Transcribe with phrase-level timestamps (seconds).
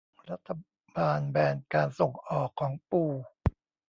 [0.29, 0.51] รัฐ
[0.95, 3.03] บาลแบนการส่งออกของปู